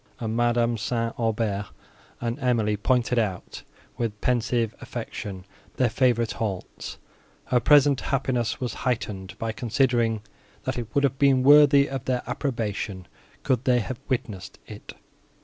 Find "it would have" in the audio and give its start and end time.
10.79-11.19